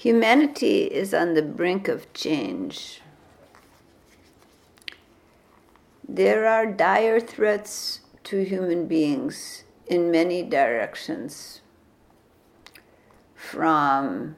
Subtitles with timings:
[0.00, 3.02] Humanity is on the brink of change.
[6.08, 11.60] There are dire threats to human beings in many directions,
[13.34, 14.36] from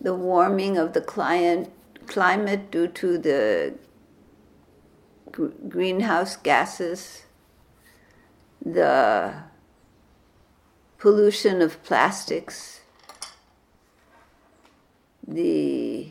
[0.00, 1.70] the warming of the client,
[2.08, 3.74] climate due to the
[5.68, 7.22] greenhouse gases,
[8.60, 9.44] the
[10.98, 12.75] pollution of plastics,
[15.26, 16.08] the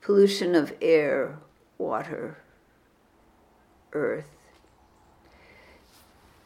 [0.00, 1.38] pollution of air,
[1.78, 2.38] water,
[3.92, 4.30] earth.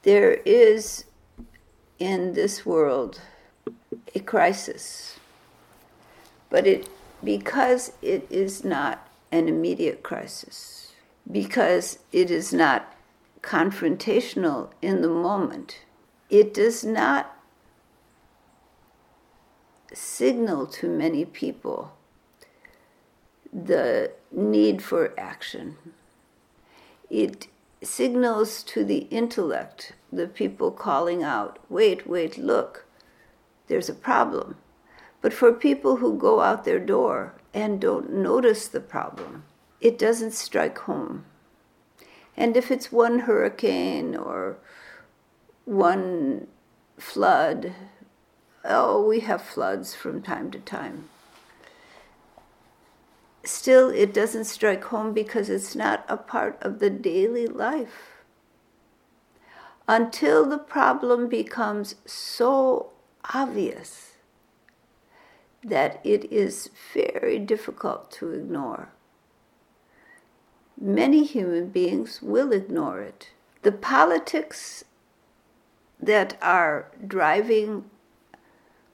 [0.03, 1.05] There is
[1.99, 3.21] in this world
[4.15, 5.19] a crisis,
[6.49, 6.89] but it
[7.23, 10.93] because it is not an immediate crisis,
[11.31, 12.95] because it is not
[13.43, 15.81] confrontational in the moment,
[16.31, 17.38] it does not
[19.93, 21.93] signal to many people
[23.53, 25.77] the need for action.
[27.09, 27.49] It
[27.83, 32.87] signals to the intellect, the people calling out, wait, wait, look,
[33.69, 34.57] there's a problem.
[35.21, 39.45] But for people who go out their door and don't notice the problem,
[39.81, 41.25] it doesn't strike home.
[42.37, 44.59] And if it's one hurricane or
[45.65, 46.47] one
[46.99, 47.75] flood,
[48.69, 51.09] oh, we have floods from time to time.
[53.45, 58.23] Still, it doesn't strike home because it's not a part of the daily life.
[59.89, 62.91] Until the problem becomes so
[63.33, 64.17] obvious
[65.65, 68.91] that it is very difficult to ignore.
[70.81, 73.31] Many human beings will ignore it.
[73.63, 74.85] The politics
[76.01, 77.85] that are driving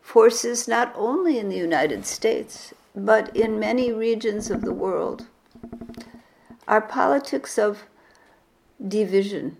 [0.04, 5.26] forces not only in the United States, but in many regions of the world
[6.68, 7.84] are politics of
[8.86, 9.56] division.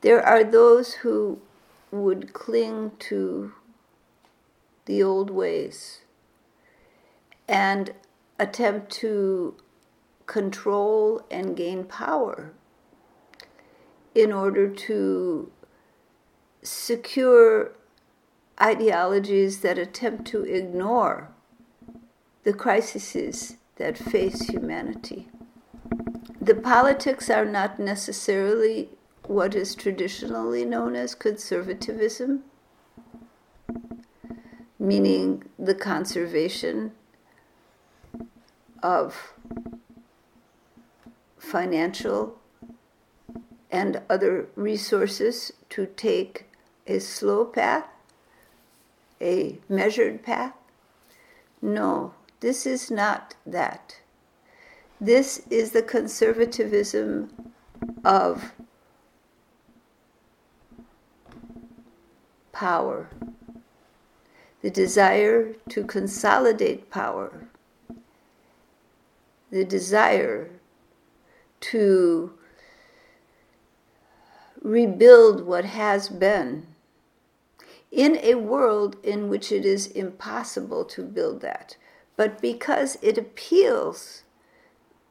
[0.00, 1.40] There are those who
[1.90, 3.52] would cling to
[4.86, 6.02] the old ways
[7.48, 7.94] and
[8.38, 9.56] attempt to
[10.26, 12.52] control and gain power
[14.14, 15.50] in order to
[16.62, 17.72] secure
[18.60, 21.30] ideologies that attempt to ignore
[22.44, 25.28] the crises that face humanity.
[26.40, 28.90] The politics are not necessarily
[29.26, 32.44] what is traditionally known as conservatism,
[34.78, 36.92] meaning the conservation
[38.82, 39.32] of
[41.38, 42.38] financial
[43.70, 46.46] and other resources to take
[46.86, 47.86] a slow path
[49.20, 50.54] a measured path?
[51.62, 54.00] No, this is not that.
[55.00, 57.30] This is the conservatism
[58.04, 58.52] of
[62.52, 63.08] power,
[64.62, 67.48] the desire to consolidate power,
[69.50, 70.50] the desire
[71.60, 72.32] to
[74.62, 76.66] rebuild what has been
[77.94, 81.76] in a world in which it is impossible to build that.
[82.16, 84.24] But because it appeals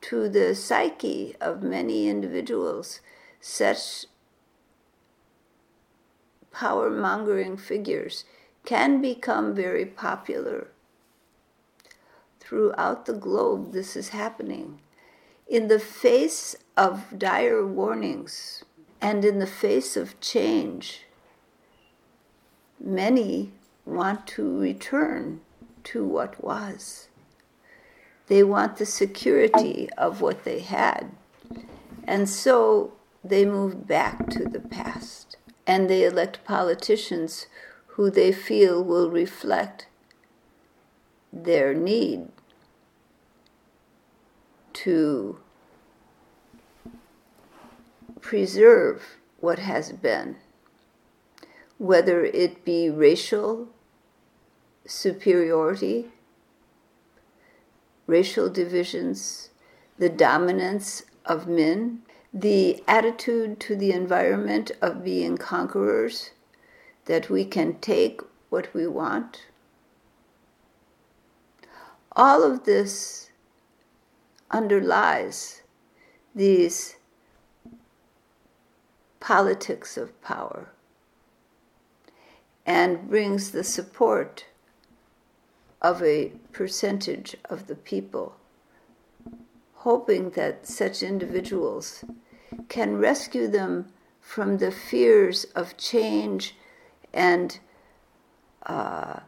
[0.02, 3.00] to the psyche of many individuals,
[3.40, 4.06] such
[6.52, 8.26] power mongering figures
[8.66, 10.68] can become very popular.
[12.42, 14.82] Throughout the globe, this is happening.
[15.48, 18.66] In the face of dire warnings
[19.02, 21.06] and in the face of change,
[22.84, 23.52] many
[23.86, 25.42] want to return
[25.86, 27.08] to what was.
[28.28, 31.12] They want the security of what they had.
[32.04, 35.38] And so they move back to the past.
[35.66, 37.48] And they elect politicians
[37.88, 39.88] who they feel will reflect
[41.32, 42.28] their need
[44.74, 45.38] to
[48.22, 50.38] preserve what has been
[51.84, 53.68] whether it be racial
[54.86, 56.06] superiority,
[58.08, 59.50] racial divisions,
[59.98, 62.00] the dominance of men,
[62.34, 66.32] the attitude to the environment of being conquerors,
[67.04, 69.48] that we can take what we want.
[72.14, 73.30] All of this
[74.52, 75.64] underlies
[76.34, 76.96] these
[79.20, 80.73] politics of power
[82.66, 84.46] and brings the support
[85.82, 88.36] of a percentage of the people,
[89.74, 92.06] hoping that such individuals
[92.70, 96.56] can rescue them from the fears of change
[97.14, 97.60] and
[98.66, 99.20] uh,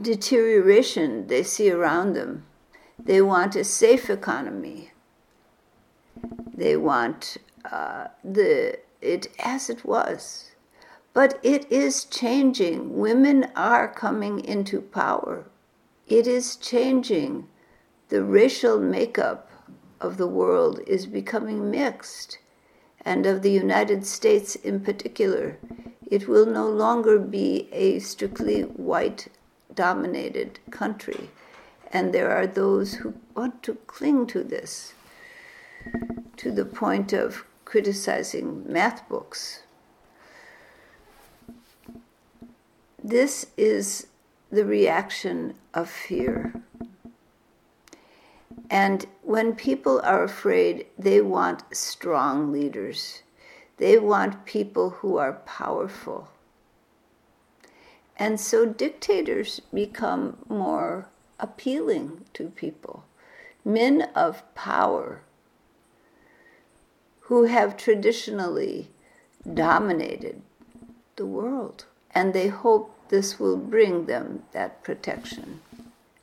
[0.00, 2.46] deterioration they see around them.
[2.98, 4.92] They want a safe economy.
[6.54, 7.38] They want
[7.70, 10.52] uh, the it as it was.
[11.12, 12.96] But it is changing.
[12.96, 15.44] Women are coming into power.
[16.06, 17.48] It is changing.
[18.08, 19.50] The racial makeup
[20.00, 22.38] of the world is becoming mixed,
[23.04, 25.58] and of the United States in particular.
[26.06, 29.28] It will no longer be a strictly white
[29.74, 31.30] dominated country.
[31.92, 34.94] And there are those who want to cling to this
[36.36, 39.62] to the point of criticizing math books.
[43.00, 44.08] This is
[44.50, 46.52] the reaction of fear.
[48.68, 53.22] And when people are afraid, they want strong leaders.
[53.76, 56.28] They want people who are powerful.
[58.16, 61.06] And so dictators become more
[61.38, 63.04] appealing to people.
[63.64, 65.22] Men of power
[67.30, 68.90] who have traditionally
[69.54, 70.42] dominated
[71.14, 71.84] the world.
[72.10, 75.60] And they hope this will bring them that protection.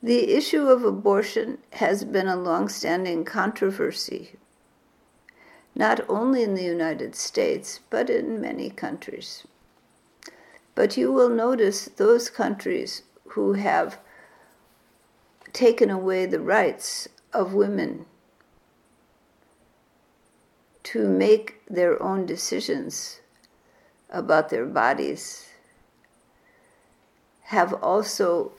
[0.03, 4.33] The issue of abortion has been a long-standing controversy,
[5.73, 9.47] not only in the United States, but in many countries.
[10.75, 13.97] But you will notice those countries who have
[15.53, 18.07] taken away the rights of women
[20.87, 23.19] to make their own decisions
[24.09, 25.49] about their bodies
[27.43, 28.53] have also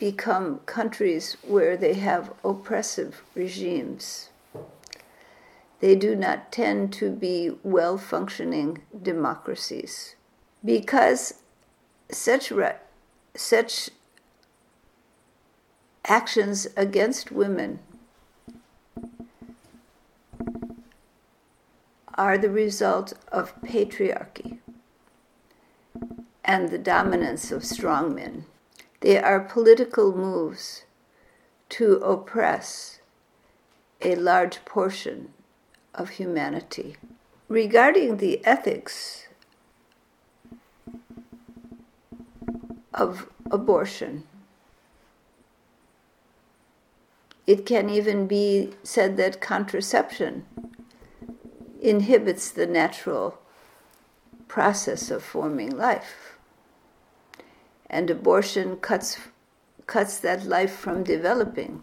[0.00, 4.30] become countries where they have oppressive regimes.
[5.78, 10.16] They do not tend to be well functioning democracies
[10.64, 11.34] because
[12.10, 12.82] such, re-
[13.36, 13.90] such
[16.04, 17.78] actions against women
[22.14, 24.58] are the result of patriarchy
[26.44, 28.44] and the dominance of strong men.
[29.00, 30.84] They are political moves
[31.70, 33.00] to oppress
[34.00, 35.32] a large portion
[35.94, 36.96] of humanity.
[37.48, 39.26] Regarding the ethics
[42.92, 44.24] of abortion,
[47.46, 50.46] it can even be said that contraception
[51.82, 53.38] inhibits the natural
[54.48, 56.36] process of forming life.
[57.90, 59.18] And abortion cuts,
[59.86, 61.82] cuts that life from developing.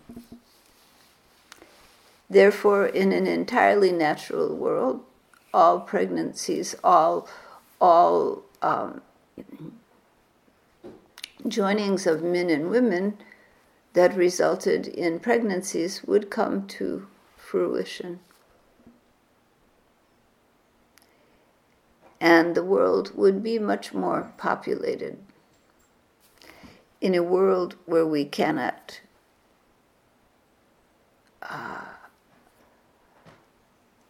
[2.30, 5.04] Therefore, in an entirely natural world,
[5.54, 7.28] all pregnancies, all,
[7.82, 9.02] all um,
[11.48, 13.18] joinings of men and women
[13.94, 18.20] that resulted in pregnancies would come to fruition.
[22.22, 25.18] And the world would be much more populated.
[27.02, 29.02] In a world where we cannot
[31.42, 31.86] uh,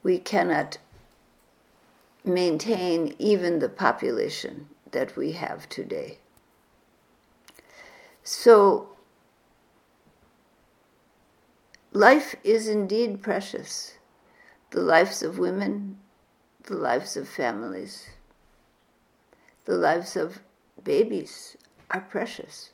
[0.02, 0.78] we cannot
[2.26, 6.20] maintain even the population that we have today.
[8.24, 8.90] So,
[11.92, 13.96] life is indeed precious.
[14.72, 16.00] The lives of women,
[16.70, 18.10] the lives of families,
[19.66, 20.40] the lives of
[20.84, 21.58] babies
[21.90, 22.70] are precious.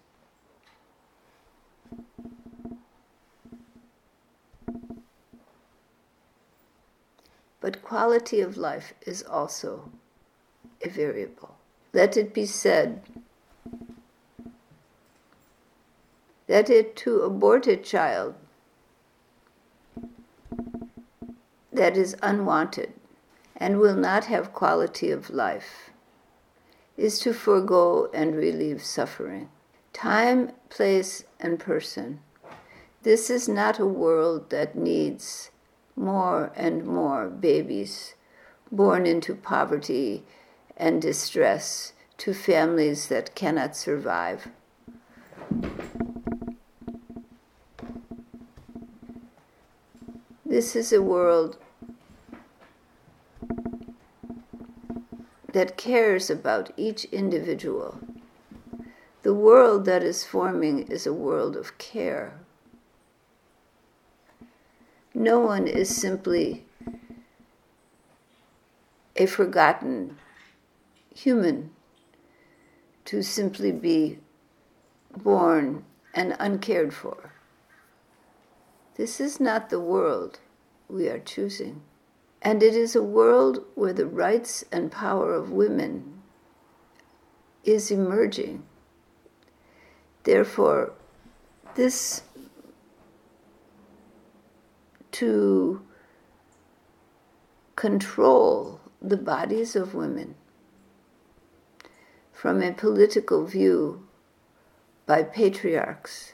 [7.62, 9.90] But quality of life is also
[10.84, 11.56] a variable.
[11.94, 13.02] Let it be said
[16.48, 18.36] that it to abort a child
[21.72, 22.95] that is unwanted
[23.56, 25.92] and will not have quality of life
[26.98, 29.50] is to forego and relieve suffering.
[29.94, 32.20] Time, place, and person.
[33.04, 35.52] This is not a world that needs
[35.96, 38.16] more and more babies
[38.72, 40.24] born into poverty
[40.76, 44.50] and distress to families that cannot survive.
[50.46, 51.58] This is a world
[55.56, 57.98] that cares about each individual.
[59.24, 62.42] The world that is forming is a world of care.
[65.14, 66.66] No one is simply
[69.16, 70.18] a forgotten
[71.16, 71.72] human
[73.06, 74.20] to simply be
[75.16, 77.32] born and uncared for.
[78.96, 80.40] This is not the world
[80.90, 81.82] we are choosing.
[82.46, 86.22] And it is a world where the rights and power of women
[87.64, 88.62] is emerging.
[90.26, 90.94] Therefore,
[91.74, 92.22] this
[95.14, 95.82] to
[97.76, 100.36] control the bodies of women
[102.32, 104.08] from a political view
[105.08, 106.34] by patriarchs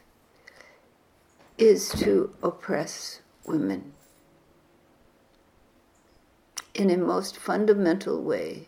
[1.58, 3.94] is to oppress women
[6.82, 8.68] in a most fundamental way,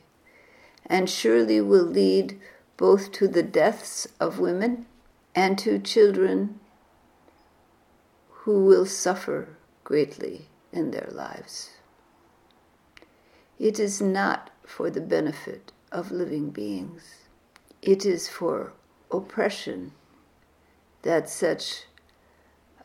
[0.86, 2.40] and surely will lead
[2.78, 4.86] both to the deaths of women
[5.34, 6.60] and to children
[8.30, 11.72] who will suffer greatly in their lives.
[13.58, 17.16] It is not for the benefit of living beings,
[17.82, 18.74] it is for
[19.10, 19.92] oppression
[21.02, 21.86] that such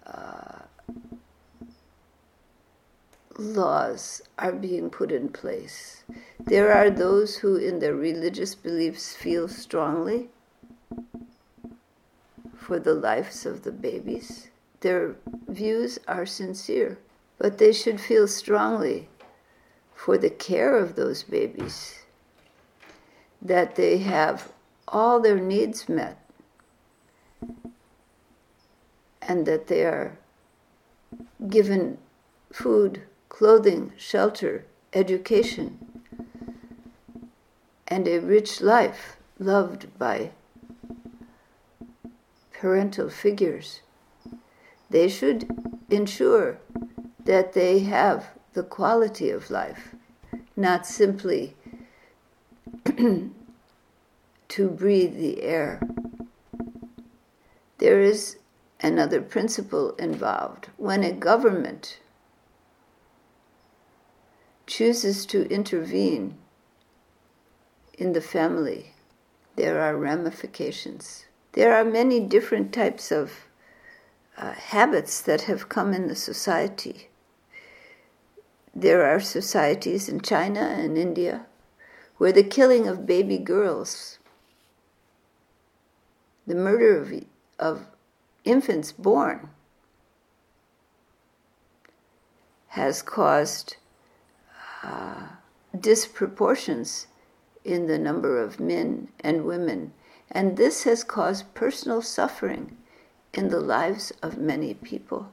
[0.07, 0.61] uh,
[3.39, 6.03] laws are being put in place.
[6.45, 10.29] There are those who, in their religious beliefs, feel strongly
[12.57, 14.49] for the lives of the babies.
[14.81, 15.17] Their
[15.47, 16.99] views are sincere,
[17.39, 19.09] but they should feel strongly
[19.95, 22.05] for the care of those babies,
[23.43, 24.53] that they have
[24.87, 26.19] all their needs met,
[29.23, 30.19] and that they are
[31.49, 31.99] given
[32.53, 33.03] food,
[33.39, 35.79] clothing, shelter, education,
[37.87, 40.33] and a rich life loved by
[42.53, 43.81] parental figures.
[44.91, 45.49] They should
[45.89, 46.59] ensure
[47.25, 49.95] that they have the quality of life,
[50.57, 51.55] not simply
[52.87, 55.81] to breathe the air.
[57.79, 58.39] There is
[58.81, 60.71] another principle involved.
[60.77, 62.01] When a government
[64.69, 66.37] chooses to intervene
[67.95, 68.93] in the family,
[69.57, 71.25] there are ramifications.
[71.53, 73.33] There are many different types of
[74.37, 77.09] uh, habits that have come in the society.
[78.73, 81.47] There are societies in China and India
[82.19, 84.19] where the killing of baby girls,
[86.47, 87.25] the murder of,
[87.59, 87.87] of
[88.45, 89.51] infants born,
[92.69, 93.77] has caused
[94.83, 95.27] uh,
[95.79, 97.07] disproportions
[97.65, 99.93] in the number of men and women,
[100.31, 102.77] and this has caused personal suffering
[103.35, 105.31] in the lives of many people.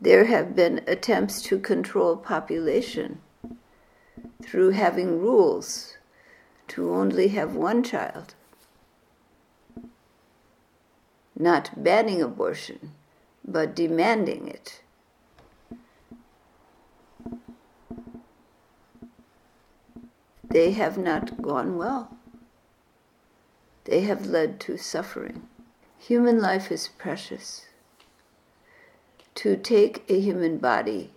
[0.00, 3.20] There have been attempts to control population
[4.42, 5.96] through having rules
[6.68, 8.34] to only have one child,
[11.34, 12.92] not banning abortion
[13.46, 14.82] but demanding it.
[20.48, 22.16] They have not gone well.
[23.84, 25.46] They have led to suffering.
[25.98, 27.66] Human life is precious.
[29.36, 31.12] To take a human body,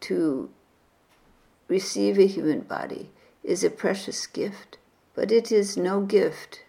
[0.00, 0.50] to
[1.66, 3.10] receive a human body,
[3.42, 4.76] is a precious gift,
[5.14, 6.62] but it is no gift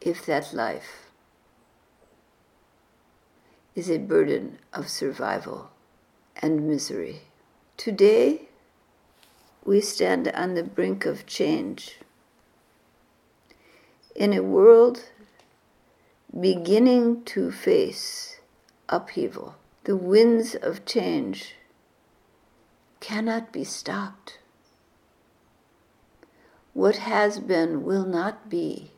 [0.00, 1.07] if that life
[3.78, 5.70] is a burden of survival
[6.42, 7.20] and misery.
[7.76, 8.48] Today,
[9.64, 12.00] we stand on the brink of change.
[14.16, 15.10] In a world
[16.40, 18.40] beginning to face
[18.88, 19.54] upheaval,
[19.84, 21.54] the winds of change
[22.98, 24.40] cannot be stopped.
[26.74, 28.90] What has been will not be.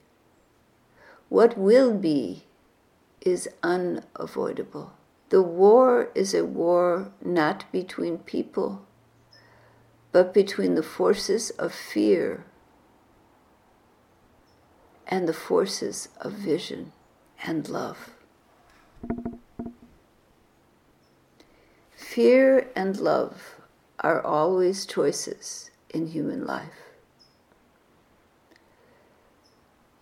[1.29, 2.45] What will be
[3.21, 4.93] is unavoidable.
[5.29, 8.87] The war is a war not between people,
[10.13, 12.45] but between the forces of fear
[15.07, 16.93] and the forces of vision
[17.45, 18.11] and love.
[21.95, 23.57] Fear and love
[24.01, 26.91] are always choices in human life.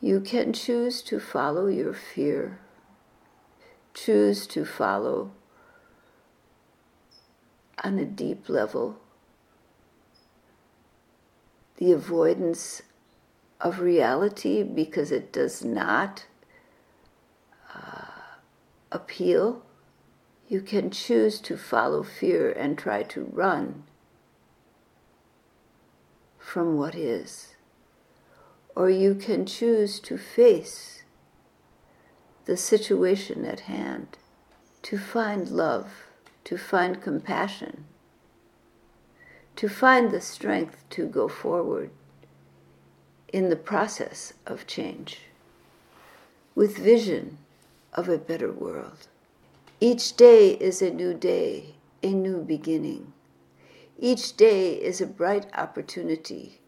[0.01, 2.61] You can choose to follow your fear
[4.05, 5.31] choose to follow
[7.83, 8.99] on a deep level,
[11.77, 12.83] the avoidance
[13.61, 16.27] of reality because it does not
[17.75, 18.37] uh,
[18.93, 19.63] appeal.
[20.49, 23.85] You can choose to follow fear and try to run
[26.39, 27.55] from what is.
[28.75, 30.98] Or you can choose to face
[32.49, 34.17] the situation at hand,
[34.81, 36.07] to find love,
[36.45, 37.85] to find compassion,
[39.55, 41.91] to find the strength to go forward
[43.31, 45.19] in the process of change
[46.55, 47.37] with vision
[47.93, 49.09] of a better world.
[49.79, 53.13] Each day is a new day, a new beginning.
[53.99, 56.63] Each day is a bright opportunity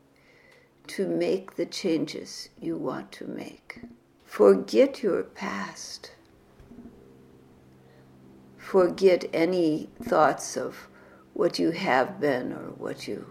[0.89, 3.81] to make the changes you want to make.
[4.31, 6.13] Forget your past.
[8.57, 10.87] Forget any thoughts of
[11.35, 13.27] what you have been or what you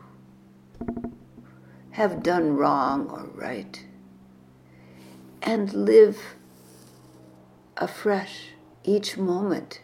[1.91, 3.81] have done wrong or right.
[5.41, 6.35] And live
[7.77, 8.49] afresh
[8.83, 9.79] each moment,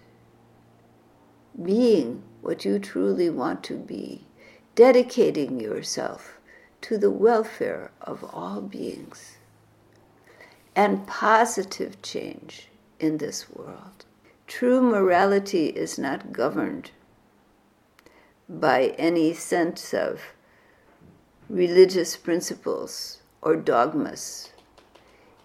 [1.64, 4.28] being what you truly want to be,
[4.76, 6.40] dedicating yourself
[6.82, 9.35] to the welfare of all beings
[10.76, 12.68] and positive change
[13.00, 14.06] in this world.
[14.48, 16.92] True morality is not governed
[18.48, 20.22] by any sense of
[21.50, 24.52] religious principles or dogmas.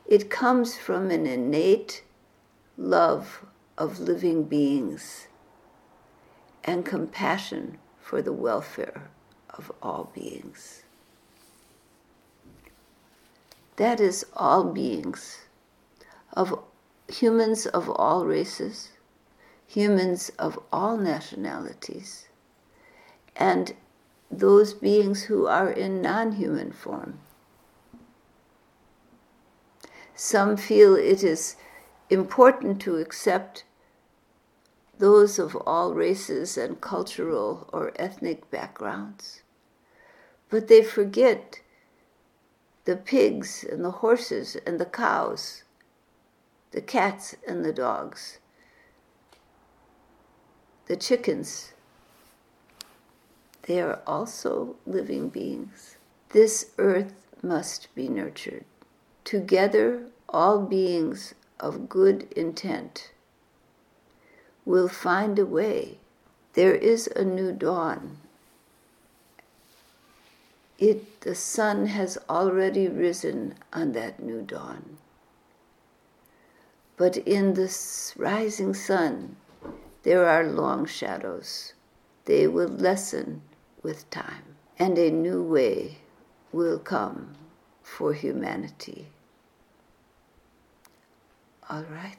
[0.06, 2.02] It comes from an innate
[2.76, 3.44] love
[3.78, 5.28] of living beings
[6.64, 9.10] and compassion for the welfare
[9.50, 10.79] of all beings.
[13.80, 15.38] That is all beings,
[16.34, 16.62] of
[17.08, 18.90] humans of all races,
[19.66, 22.28] humans of all nationalities,
[23.34, 23.75] and
[24.30, 27.20] those beings who are in non human form.
[30.14, 31.56] Some feel it is
[32.10, 33.64] important to accept
[34.99, 39.43] those of all races and cultural or ethnic backgrounds.
[40.50, 41.60] But they forget
[42.84, 45.64] the pigs and the horses and the cows,
[46.71, 48.38] the cats and the dogs,
[50.86, 51.73] the chickens.
[53.62, 55.97] They are also living beings.
[56.30, 58.64] This earth must be nurtured.
[59.25, 63.12] Together, all beings of good intent
[64.64, 65.99] will find a way.
[66.54, 68.19] There is a new dawn.
[70.80, 74.97] It, the sun has already risen on that new dawn.
[76.97, 79.36] But in this rising sun,
[80.04, 81.75] there are long shadows.
[82.25, 83.43] They will lessen
[83.82, 85.99] with time, and a new way
[86.50, 87.34] will come
[87.82, 89.08] for humanity.
[91.69, 92.16] All right.